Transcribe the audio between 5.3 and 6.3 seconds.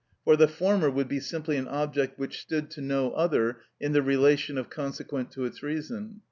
to its reason.